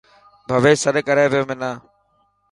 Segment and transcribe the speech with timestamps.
[0.49, 1.71] ڀويش سڏ ڪري پيو منا.